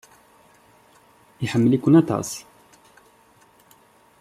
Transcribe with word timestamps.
Iḥemmel-iken 1.43 1.93
aṭas. 2.01 2.31